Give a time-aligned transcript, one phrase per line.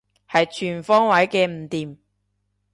[0.27, 1.97] 係全方位嘅唔掂